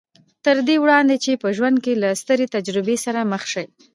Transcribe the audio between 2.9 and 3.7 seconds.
سره مخ شي